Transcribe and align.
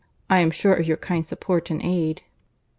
I 0.31 0.39
am 0.39 0.49
sure 0.49 0.73
of 0.73 0.87
your 0.87 0.97
kind 0.97 1.23
support 1.23 1.69
and 1.69 1.79
aid." 1.85 2.23